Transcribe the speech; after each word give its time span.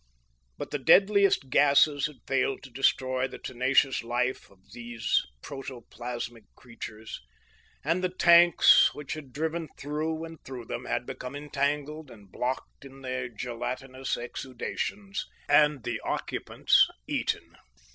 But 0.57 0.71
the 0.71 0.79
deadliest 0.79 1.51
gases 1.51 2.07
had 2.07 2.23
failed 2.25 2.63
to 2.63 2.71
destroy 2.71 3.27
the 3.27 3.37
tenacious 3.37 4.03
life 4.03 4.49
of 4.49 4.71
these 4.71 5.21
protoplasmic 5.43 6.45
creatures, 6.55 7.21
and 7.83 8.03
the 8.03 8.09
tanks, 8.09 8.95
which 8.95 9.13
had 9.13 9.31
driven 9.31 9.67
through 9.77 10.25
and 10.25 10.43
through 10.43 10.65
them, 10.65 10.85
had 10.85 11.05
become 11.05 11.35
entangled 11.35 12.09
and 12.09 12.31
blocked 12.31 12.83
in 12.83 13.03
the 13.03 13.29
gelatinous 13.37 14.17
exudations, 14.17 15.27
and 15.47 15.83
their 15.83 15.99
occupants 16.03 16.87
eaten. 17.05 17.55